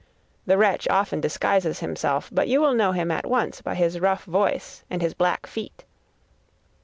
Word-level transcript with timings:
The 0.47 0.57
wretch 0.57 0.87
often 0.87 1.21
disguises 1.21 1.77
himself, 1.81 2.27
but 2.33 2.47
you 2.47 2.59
will 2.59 2.73
know 2.73 2.91
him 2.91 3.11
at 3.11 3.27
once 3.27 3.61
by 3.61 3.75
his 3.75 3.99
rough 3.99 4.23
voice 4.23 4.83
and 4.89 4.99
his 4.99 5.13
black 5.13 5.45
feet. 5.45 5.85